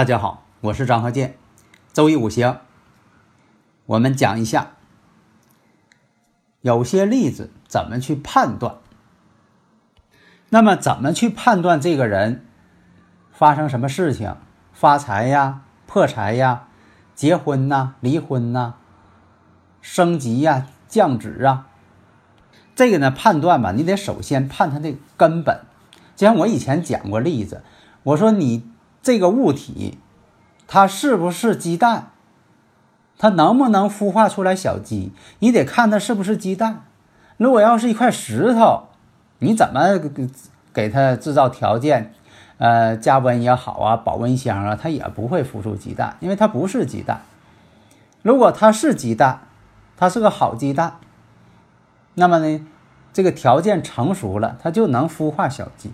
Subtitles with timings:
[0.00, 1.36] 大家好，我是张和建。
[1.92, 2.60] 周易五行，
[3.84, 4.70] 我们讲一下
[6.62, 8.76] 有些例子怎么去判断。
[10.48, 12.46] 那么，怎么去判断这个人
[13.30, 14.36] 发生什么事情，
[14.72, 16.68] 发财呀、破财呀、
[17.14, 18.76] 结婚呐、离婚呐、
[19.82, 21.66] 升级呀、降职啊？
[22.74, 25.60] 这个呢，判断吧，你得首先判他的根本。
[26.16, 27.62] 就像我以前讲过例子，
[28.04, 28.69] 我说你。
[29.02, 29.98] 这个物体，
[30.66, 32.10] 它是不是鸡蛋？
[33.18, 35.12] 它能不能孵化出来小鸡？
[35.40, 36.84] 你得看它是不是鸡蛋。
[37.36, 38.88] 如果要是一块石头，
[39.38, 39.98] 你怎么
[40.72, 42.14] 给它制造条件？
[42.58, 47.22] 呃，加温也好啊，保温箱啊，它也不会孵出鸡蛋，因为它不是鸡蛋。
[48.22, 49.40] 如果它是鸡蛋，
[49.96, 50.96] 它是个好鸡蛋，
[52.14, 52.66] 那么呢，
[53.14, 55.90] 这个条件成熟了，它就能孵化小鸡。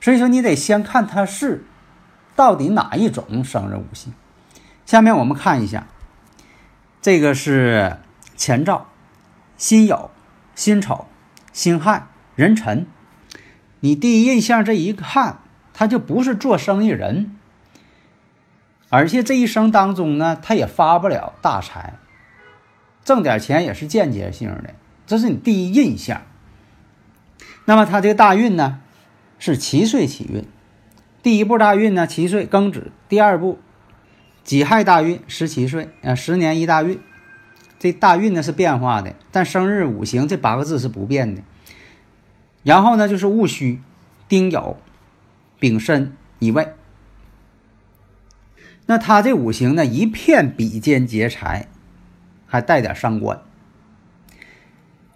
[0.00, 1.64] 所以说，你得先看它是
[2.36, 4.12] 到底哪一种生人五行。
[4.84, 5.86] 下面我们看一下，
[7.00, 7.98] 这个是
[8.36, 8.88] 前兆：
[9.56, 10.10] 辛酉、
[10.54, 11.06] 辛丑、
[11.52, 12.86] 辛亥、壬辰。
[13.80, 15.40] 你第一印象这一看，
[15.72, 17.36] 他就不是做生意人，
[18.90, 21.94] 而且这一生当中呢，他也发不了大财，
[23.04, 24.74] 挣点钱也是间接性的，
[25.06, 26.22] 这是你第一印象。
[27.64, 28.80] 那么他这个大运呢？
[29.44, 30.42] 是七岁起运，
[31.22, 33.58] 第一步大运呢，七岁庚子；第二步
[34.42, 36.98] 己亥大运，十七岁，啊，十年一大运。
[37.78, 41.42] 这大运呢是变化的，但生日五行这八个字是不变的。
[42.62, 43.82] 然后呢就是戊戌、
[44.28, 44.76] 丁酉、
[45.58, 46.72] 丙申、乙未。
[48.86, 51.68] 那他这五行呢，一片比肩劫财，
[52.46, 53.42] 还带点伤官。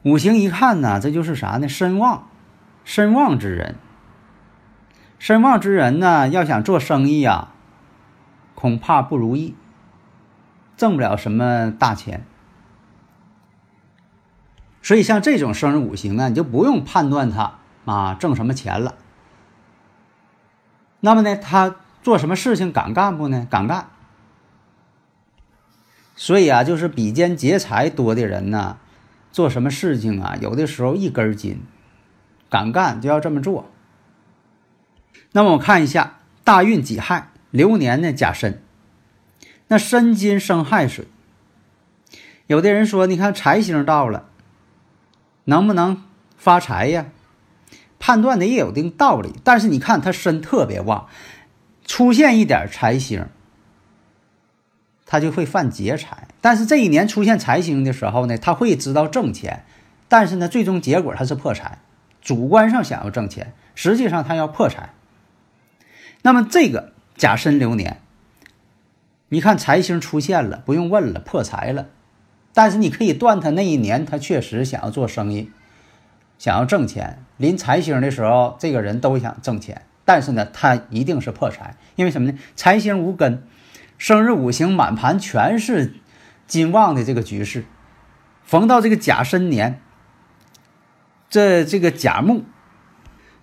[0.03, 1.67] 五行一看呢，这就是啥呢？
[1.67, 2.29] 身旺，
[2.85, 3.77] 身旺之人。
[5.19, 7.49] 身旺之人呢，要想做生意呀，
[8.55, 9.55] 恐怕不如意，
[10.77, 12.25] 挣不了什么大钱。
[14.81, 18.95] 所以像这种生日五行呢，你就不用判断他啊挣什么钱了。
[21.01, 23.47] 那么呢，他做什么事情敢干不呢？
[23.51, 23.89] 敢干。
[26.15, 28.79] 所以啊，就是比肩劫财多的人呢，
[29.31, 31.61] 做什么事情啊，有的时候一根筋，
[32.49, 33.71] 敢干就要这么做。
[35.33, 38.63] 那么我看一下大运己亥，流年呢甲申。
[39.69, 41.07] 那申金生亥水，
[42.47, 44.31] 有的人说，你看财星到了，
[45.45, 46.03] 能不能
[46.39, 47.07] 发财呀？
[47.99, 49.35] 判断的也有一定道理。
[49.45, 51.09] 但是你看他身特别旺，
[51.85, 53.27] 出现一点财星，
[55.05, 56.29] 他就会犯劫财。
[56.41, 59.67] 但是这一年出现财星的时候呢，他会知道挣钱，
[60.09, 61.79] 但是呢，最终结果他是破财。
[62.23, 64.95] 主观上想要挣钱，实际上他要破财。
[66.29, 68.03] 那么这个甲申流年，
[69.31, 71.87] 你看财星出现了，不用问了，破财了。
[72.53, 75.51] 但是你可以断他那一年，他确实想要做生意，
[76.39, 77.25] 想要挣钱。
[77.39, 82.39] 临财星的时候，这个人都想挣钱，但是呢，他一定是破财，因为什么呢？
[82.55, 83.43] 财星无根，
[83.97, 85.95] 生日五行满盘全是
[86.47, 87.65] 金旺的这个局势，
[88.45, 89.81] 逢到这个甲申年，
[91.31, 92.45] 这这个甲木，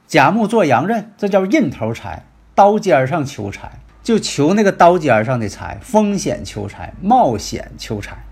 [0.06, 2.28] 甲木做阳刃，这叫印头财。
[2.56, 8.26] 刀尖上求财，就求那个刀尖上的财，风险求财，冒险求财，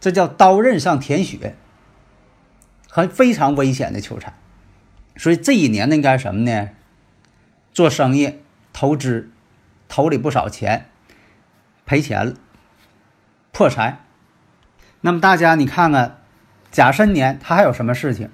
[0.00, 1.54] 这叫刀刃上舔血，
[2.90, 4.34] 很非常危险的求财。
[5.16, 6.70] 所以这一年呢，应该什么呢？
[7.72, 8.40] 做生意、
[8.72, 9.30] 投资，
[9.88, 10.88] 投里不少钱，
[11.86, 12.34] 赔钱了，
[13.52, 14.00] 破财。
[15.02, 16.18] 那么大家你看看，
[16.72, 18.30] 甲申年他还有什么事情？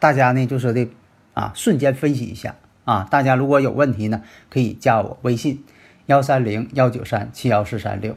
[0.00, 0.88] 大家呢就说的
[1.34, 2.56] 啊，瞬间分析一下。
[2.88, 5.62] 啊，大家如果有问题呢，可以加我微信
[6.06, 8.16] 幺三零幺九三七幺四三六。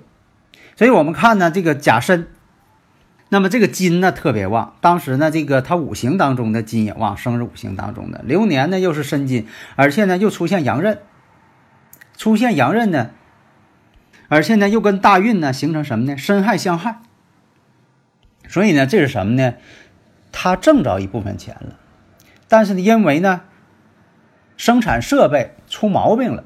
[0.77, 2.29] 所以我们看呢，这个甲申，
[3.27, 9.45] 那么这个金呢特别旺，当时呢这个它五行当中的金也旺，生日五行当中的流年呢又是申金，
[9.75, 10.99] 而且呢又出现阳刃，
[12.15, 13.09] 出现阳刃呢，
[14.29, 16.15] 而且呢又跟大运呢形成什么呢？
[16.17, 17.01] 申亥相害。
[18.47, 19.55] 所以呢，这是什么呢？
[20.31, 21.75] 他挣着一部分钱了，
[22.47, 23.41] 但是呢，因为呢
[24.61, 26.43] 生产设备出毛病了，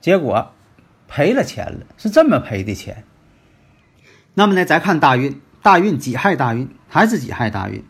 [0.00, 0.52] 结果
[1.08, 3.02] 赔了钱了，是这么赔的钱。
[4.34, 7.84] 那么呢，再看大运，大运己亥大运还是己亥大运，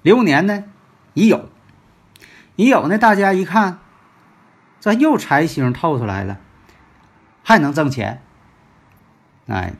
[0.00, 0.64] 流年呢
[1.12, 1.42] 乙酉，
[2.56, 3.80] 乙酉呢，大家一看，
[4.80, 6.40] 这又财星透出来了，
[7.42, 8.22] 还能挣钱，
[9.48, 9.74] 哎。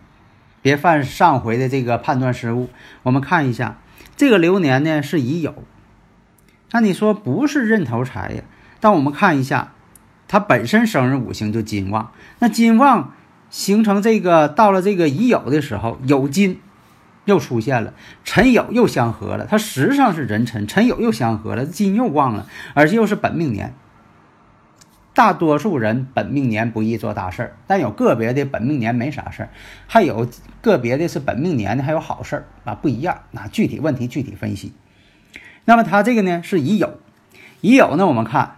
[0.61, 2.69] 别犯上回的这个判断失误。
[3.05, 3.79] 我们看一下，
[4.17, 5.55] 这个流年呢是乙酉，
[6.73, 8.43] 那你说不是认头财呀？
[8.81, 9.73] 但我们看一下，
[10.29, 13.13] 它本身生日五行就金旺，那金旺
[13.51, 16.61] 形成这个到了这个乙酉的时候，酉金
[17.25, 17.95] 又出现了，
[18.25, 23.75] 辰酉又相合了，它实际上是壬辰，辰酉又相合了，金又旺了，而且又是本命年。
[25.15, 29.49] 大多数人本命年不易做大事儿，但有个别的本命年没啥事儿，
[29.89, 30.29] 还有
[30.63, 33.23] 个别的是本命年的还有好事儿啊，不一样。
[33.33, 34.73] 那具体问题具体分析。
[35.65, 36.91] 那么他这个呢是乙酉，
[37.63, 38.58] 乙酉呢我们看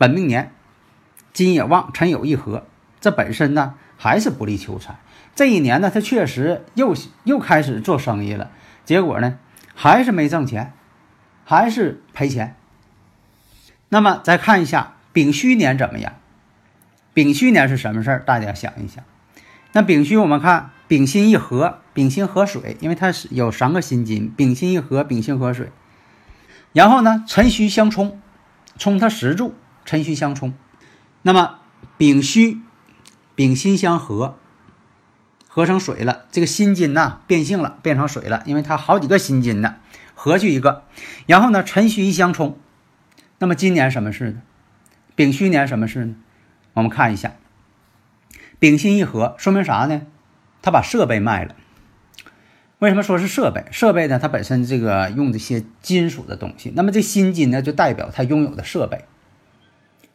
[0.00, 0.50] 本命年
[1.34, 2.64] 金也旺，辰酉一合，
[3.02, 4.98] 这本身呢还是不利求财。
[5.34, 8.50] 这一年呢他确实又又开始做生意了，
[8.86, 9.38] 结果呢
[9.74, 10.72] 还是没挣钱，
[11.44, 12.56] 还是赔钱。
[13.90, 14.94] 那么再看一下。
[15.12, 16.14] 丙戌年怎么样？
[17.12, 18.20] 丙戌年是什么事儿？
[18.20, 19.04] 大家想一想。
[19.72, 25.70] 那丙戌，我们看丙辛一合，丙辛合水，因为它是有三个辛金，丙辛一合，丙辛合水。
[26.72, 28.20] 然后呢，辰戌相冲，
[28.78, 29.52] 冲它十柱，
[29.90, 30.54] 辰戌相冲。
[31.22, 31.58] 那么
[31.98, 32.60] 丙戌、
[33.34, 34.38] 丙辛相合，
[35.48, 36.26] 合成水了。
[36.30, 39.78] 这个辛金呐变性了，变成水了，因为它好几个辛金呢，
[40.14, 40.84] 合去一个。
[41.26, 42.56] 然后呢，辰戌一相冲，
[43.40, 44.42] 那么今年什么事呢？
[45.16, 46.14] 丙戌年什么事呢？
[46.74, 47.32] 我们看一下，
[48.60, 50.02] 丙辛一合，说明啥呢？
[50.62, 51.56] 他把设备卖了。
[52.78, 53.64] 为什么说是设备？
[53.72, 54.20] 设备呢？
[54.20, 59.04] 它本身这个用这些金属的东西，那么这辛金呢，就代表他拥有的设备。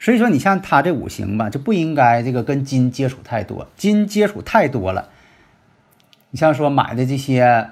[0.05, 5.09] 所以说，你像他这五行吧，就不应该这个跟金接触太多，金接触太多了。
[6.29, 7.71] 你像说买的这些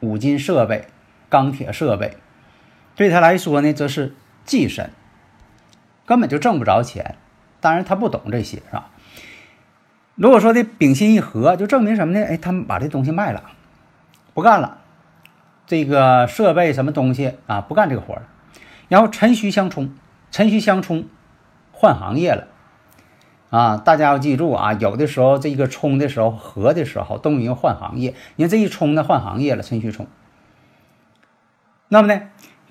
[0.00, 0.86] 五金设备、
[1.28, 2.16] 钢铁设备，
[2.94, 4.14] 对他来说呢，这是
[4.46, 4.88] 忌神。
[6.06, 7.16] 根本就挣不着钱，
[7.60, 8.88] 当然他不懂这些，是吧？
[10.14, 12.24] 如果说的丙辛一合，就证明什么呢？
[12.24, 13.50] 哎，他们把这东西卖了，
[14.32, 14.78] 不干了，
[15.66, 18.22] 这个设备什么东西啊，不干这个活了。
[18.88, 19.94] 然后辰戌相冲，
[20.30, 21.04] 辰戌相冲，
[21.78, 22.48] 换行业了
[23.50, 23.76] 啊！
[23.76, 28.14] 大家要记住啊，有的时候这一个冲的时候合的时候，动用换行业。
[28.36, 30.06] 你看这一冲呢，换行业了，辰戌冲。
[31.88, 32.22] 那么呢，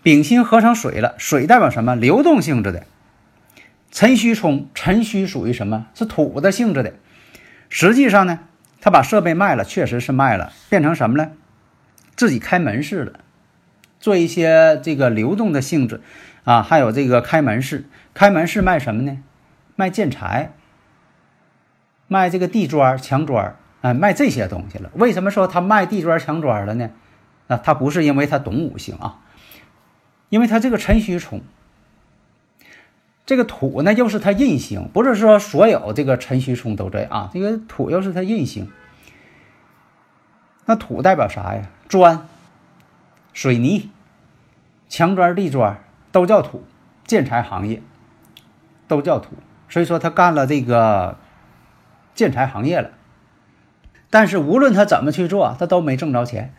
[0.01, 1.95] 丙辛合成水了，水代表什么？
[1.95, 2.83] 流动性质的。
[3.91, 5.85] 辰戌冲，辰戌属于什么？
[5.93, 6.93] 是土的性质的。
[7.69, 8.39] 实际上呢，
[8.81, 11.31] 他把设备卖了，确实是卖了，变成什么呢？
[12.15, 13.19] 自己开门市了，
[13.99, 16.01] 做一些这个流动的性质
[16.43, 17.85] 啊，还有这个开门市。
[18.15, 19.21] 开门市卖什么呢？
[19.75, 20.53] 卖建材，
[22.07, 24.89] 卖这个地砖、墙砖，哎，卖这些东西了。
[24.95, 26.89] 为什么说他卖地砖、墙砖了呢？
[27.49, 29.19] 啊，他不是因为他懂五行啊，
[30.29, 31.41] 因为他这个辰戌冲。
[33.25, 37.29] 这个土呢，又是他印星，不是说所有这个辰戌冲都这样啊。
[37.33, 38.71] 这个土又是他印星，
[40.65, 41.67] 那土代表啥呀？
[41.89, 42.27] 砖、
[43.33, 43.89] 水泥、
[44.87, 46.63] 墙砖、地砖都叫土，
[47.03, 47.81] 建材行业
[48.87, 49.31] 都叫土。
[49.67, 51.17] 所以说他干了这个
[52.13, 52.91] 建材行业了，
[54.09, 56.53] 但是无论他怎么去做，他都没挣着钱，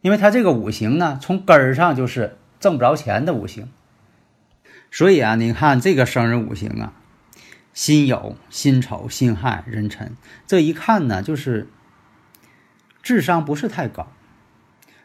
[0.00, 3.68] 因为他这个五行呢，从根儿上就是挣不着钱的五行。
[4.90, 6.92] 所以啊，你看这个生日五行啊，
[7.72, 11.68] 辛酉、辛丑、辛亥、壬辰，这一看呢，就是
[13.02, 14.06] 智商不是太高，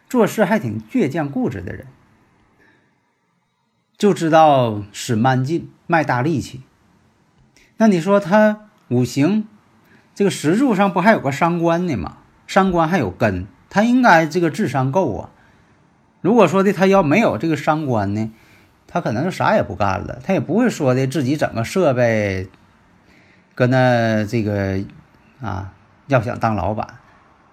[0.08, 1.88] 做事还挺倔强固执的人，
[3.98, 6.62] 就知道使慢劲、卖大力气。
[7.78, 9.48] 那你说他五行
[10.14, 12.18] 这个石柱上不还有个伤官呢吗？
[12.46, 15.32] 伤官还有根，他应该这个智商够啊。
[16.22, 18.32] 如果说的他要没有这个伤官呢？
[18.86, 22.48] 他可能就啥也不干了，他也不会说的自己整个设备，
[23.56, 24.84] 搁那这个
[25.42, 25.74] 啊，
[26.06, 27.00] 要想当老板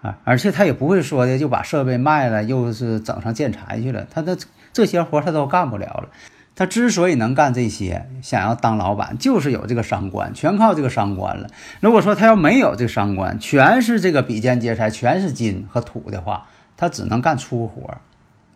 [0.02, 4.06] 啊，而且他也不会说的就把设备卖了，又是整上建材去了。
[4.10, 4.36] 他的
[4.74, 6.10] 这些活他都干不了了。
[6.56, 11.48] 他之所以能干这些，想要当老板，就是有这个伤官，全靠这个伤官了。
[11.80, 17.98] 如果说他要没有这个伤官，全是这个比肩劫财，全是金和土的话，他只能干粗活，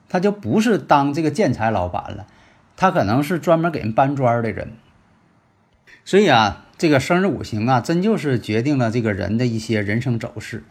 [0.09, 2.26] 他就不是当这个建材老板了。
[2.76, 4.73] 他可能是专门给人搬砖的人，
[6.07, 10.64] 所以啊，这个生日五行啊，真就是决定了这个人的一些人生走势。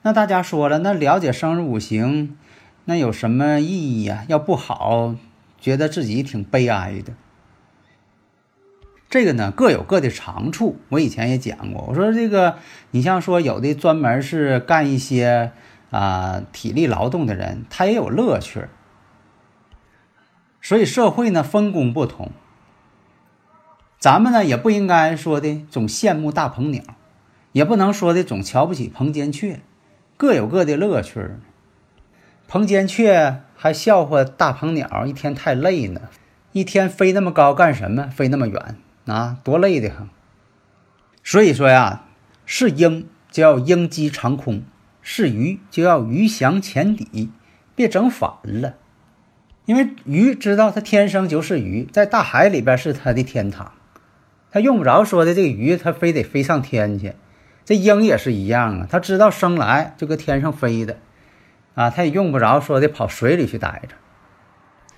[0.00, 2.38] 那大家说了，那了解生日五行，
[2.86, 4.24] 那有什么意义呀？
[4.28, 5.14] 要不好，
[5.60, 7.12] 觉得自己挺悲哀的。
[9.08, 10.80] 这个呢，各有各的长处。
[10.88, 12.58] 我以前也讲过，我说这个，
[12.92, 15.52] 你像说有的专门是干一些
[15.90, 18.66] 啊体力劳动的人，他也有乐趣。
[20.62, 22.30] 所以社会呢分工不同，
[23.98, 26.82] 咱们呢也不应该说的总羡慕大鹏鸟，
[27.50, 29.60] 也不能说的总瞧不起鹏间雀，
[30.16, 31.30] 各有各的乐趣。
[32.46, 36.00] 鹏间雀还笑话大鹏鸟一天太累呢，
[36.52, 38.04] 一天飞那么高干什么？
[38.04, 38.76] 飞那么远？
[39.04, 40.08] 啊，多累的很！
[41.22, 42.06] 所以说呀，
[42.46, 44.62] 是鹰就要鹰击长空，
[45.02, 47.30] 是鱼就要鱼翔浅底，
[47.74, 48.76] 别整反了。
[49.66, 53.72] 因为鱼知道它天生就是鱼，在大海里边是它的天堂，
[54.50, 57.12] 它用不着说的这个鱼，它非得飞上天去。
[57.66, 60.96] 这鹰也是一样啊，它知道生来就搁天上飞的，
[61.74, 63.94] 啊，他也用不着说的跑水里去待着。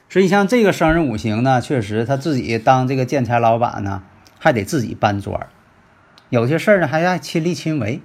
[0.08, 4.02] 所以像这个生日五行呢，确实他自己当这个建材老板呢，
[4.38, 5.48] 还得自己搬砖
[6.28, 8.02] 有些事儿呢还要亲力亲为。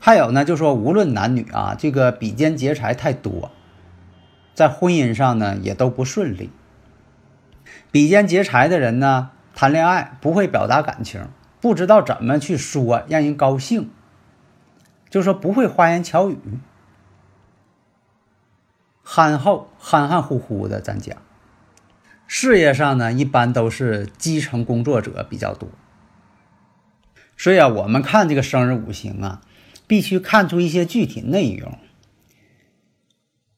[0.00, 3.50] 还有呢，就说无论男女啊，这个比肩劫财太多，
[4.54, 6.50] 在婚姻上呢也都不顺利。
[7.90, 11.28] 比肩劫财的人呢，谈恋爱不会表达感情，
[11.60, 13.88] 不知道怎么去说让人高兴，
[15.08, 16.38] 就说不会花言巧语。
[19.04, 21.18] 憨厚、憨憨乎乎的，咱讲，
[22.26, 25.68] 事业上呢，一般都是基层工作者比较多。
[27.36, 29.42] 所以啊，我们看这个生日五行啊，
[29.86, 31.78] 必须看出一些具体内容。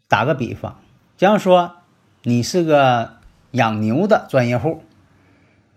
[0.09, 0.81] 打个比方，
[1.17, 1.77] 假如说
[2.23, 3.19] 你是个
[3.53, 4.83] 养牛的专业户，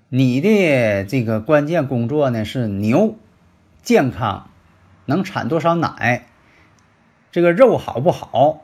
[0.10, 3.18] 你的这个关键工作呢是牛
[3.84, 4.50] 健康，
[5.06, 6.26] 能产多少奶，
[7.32, 8.64] 这个肉好不好？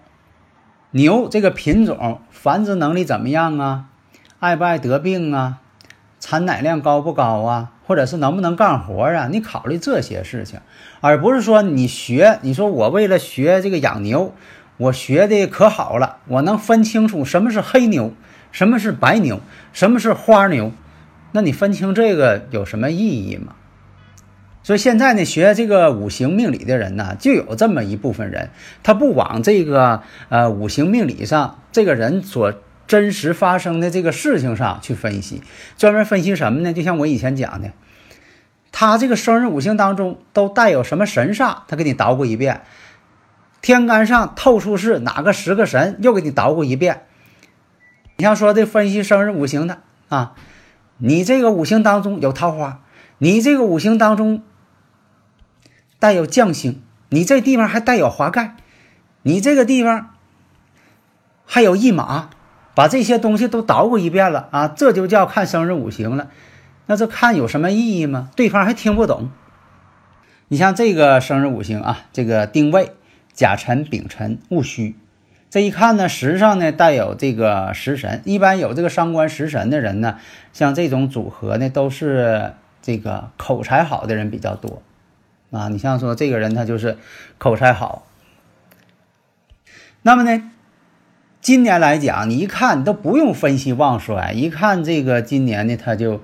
[0.96, 3.88] 牛这个品种繁殖能力怎么样啊？
[4.40, 5.58] 爱不爱得病啊？
[6.22, 7.74] 产奶量高不高啊？
[7.86, 9.28] 或者是能不能干活啊？
[9.30, 10.62] 你考虑这些事情，
[11.02, 14.34] 而不是说你学，你说我为了学这个养牛，
[14.78, 18.14] 我学的可好了，我能分清楚什么是黑牛，
[18.54, 19.42] 什么是白牛，
[19.74, 20.72] 什么是花牛，
[21.34, 23.54] 那你分清这个有什么意义吗？
[24.66, 28.50] 所以现在呢，学这个五行命理的人呢，就有这么一部分人，
[28.82, 32.52] 他不往这个呃五行命理上，这个人所
[32.88, 35.44] 真实发生的这个事情上去分析，
[35.78, 36.74] 专门分析什么呢？
[36.74, 37.74] 就像我以前讲的，
[38.72, 42.62] 他这个生日五行当中都带有什么神煞，他给你捣鼓一遍；
[43.62, 47.04] 天干上透出是哪个十个神，又给你捣鼓一遍。
[48.18, 49.78] 你像说这分析生日五行的
[50.10, 50.34] 啊，
[50.98, 52.82] 你这个五行当中有桃花，
[53.20, 54.42] 你这个五行当中。
[56.06, 58.58] 带有将星，你这地方还带有华盖，
[59.24, 60.12] 你这个地方
[61.48, 62.30] 还有驿马，
[62.76, 66.30] 把这些东西都捣鼓一遍了啊，这就叫看生日五行了。
[66.86, 68.30] 那这看有什么意义吗？
[68.36, 69.32] 对方还听不懂。
[70.48, 72.92] 你像这个生日五行啊，这个定位
[73.34, 74.94] 甲辰、丙辰、戊戌，
[75.50, 80.20] 这一看呢，时上呢带有这个食神，一般有这个伤官食神的人呢，
[80.54, 84.84] 像这种组合呢，都是这个口才好的人比较多。
[85.52, 86.98] 啊，你像说这个人他就是
[87.38, 88.06] 口才好，
[90.02, 90.52] 那么呢，
[91.40, 96.22] 今年来讲，你一看都不用分析旺衰，一看这个今年呢他就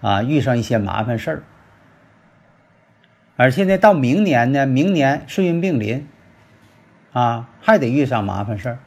[0.00, 1.42] 啊遇上一些麻烦事儿，
[3.36, 6.08] 而且呢到明年呢，明年岁运并临，
[7.12, 8.78] 啊还得遇上麻烦事儿。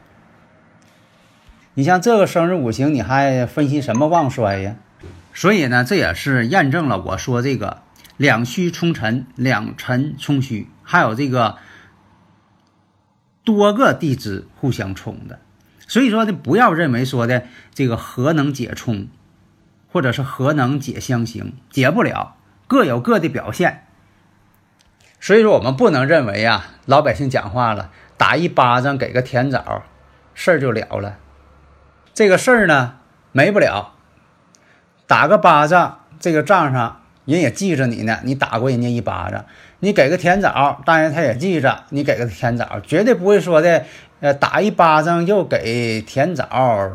[1.74, 4.76] 你像这个生日五行，你还分析什么旺衰呀？
[5.32, 7.82] 所以呢，这也是验证了我说这个。
[8.16, 11.58] 两虚冲辰，两辰冲虚，还有这个
[13.44, 15.38] 多个地支互相冲的，
[15.86, 19.08] 所以说呢，不要认为说的这个何能解冲，
[19.92, 23.86] 或者是何能解相刑，解不了，各有各的表现。
[25.20, 29.82] 所以说，我们不能认为啊，老百姓讲话了，打一巴掌给个甜枣，
[30.34, 31.18] 事儿就了了。
[32.14, 32.96] 这个事儿呢，
[33.32, 33.94] 没不了，
[35.06, 37.02] 打个巴掌，这个账上。
[37.26, 39.44] 人也记着你呢，你打过人家一巴掌，
[39.80, 43.84] 你给个甜枣，当然他也记着你给个甜枣，绝对不会说的，
[44.20, 46.46] 呃，打一巴掌又给甜枣，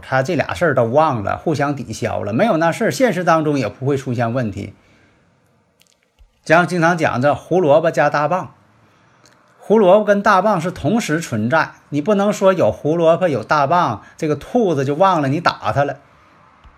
[0.01, 4.73] 他这俩事儿都忘了，互相抵消了，没有那事儿，现实当中也不会出现问题。
[6.45, 8.53] 像经常讲这胡萝卜加大棒，
[9.59, 15.97] 胡萝卜跟大棒是同时存在，你不能说有胡萝卜有大棒，这个兔子就忘了你打它了，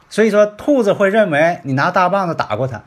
[0.09, 2.81] 所以说兔子会认为你拿大棒子打过它。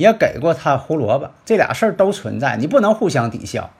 [0.00, 3.70] 也给过他胡萝卜，这俩事儿都存在，你不能互相抵消。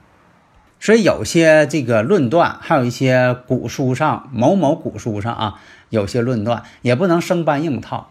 [0.79, 8.11] 所以有些这个论断，还有一些古书上某某古书上啊，有些论断也不能生搬硬套。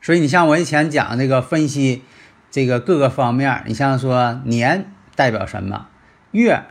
[0.00, 2.02] 所以你像我以前讲这个分析
[2.50, 5.88] 这个各个方面，你像说年代表什么，
[6.30, 6.62] 月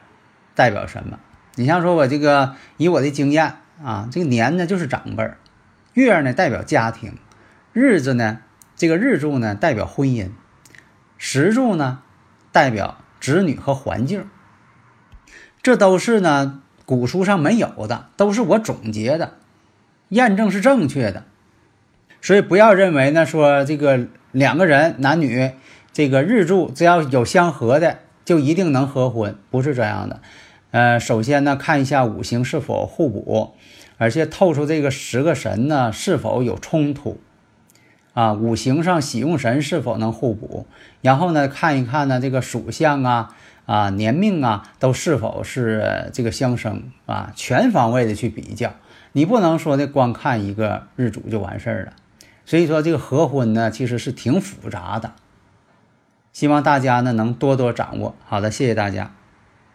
[0.55, 1.19] 代表什么？
[1.55, 5.37] 你像说我这个以我的经验啊，这个年呢就是长辈儿，
[5.93, 7.13] 月呢代表家庭，
[7.73, 8.39] 日子呢
[8.77, 10.29] 这个日柱呢代表婚姻，
[11.17, 11.99] 时柱呢
[12.51, 14.29] 代表子女和环境。
[15.63, 19.33] 这都是呢，古书上没有的，都是我总结的，
[20.09, 21.25] 验证是正确的。
[22.21, 25.51] 所以不要认为呢，说这个两个人男女
[25.91, 30.21] 这个日柱只要有相合的，就一定能合婚，不是这样的。
[30.71, 33.55] 呃，首先呢，看一下五行是否互补，
[33.97, 37.19] 而且透出这个十个神呢是否有冲突
[38.17, 40.65] 啊，五行上喜用神是否能互补，
[41.01, 43.35] 然后呢，看一看呢这个属相啊。
[43.67, 47.33] 啊，年命啊，都是否是这个相生啊？
[47.35, 48.73] 全方位的去比较，
[49.11, 51.91] 你不能说的光看一个日主就完事儿了。
[52.45, 55.11] 所以说，这个合婚呢，其实是挺复杂的。
[56.31, 58.15] 希望大家呢能多多掌握。
[58.25, 59.11] 好的，谢谢大家。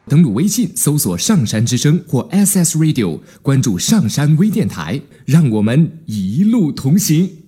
[0.09, 7.42] 登录微信搜索“上山之声”或 SS Radio，关注上山微电台，让我们一路同行。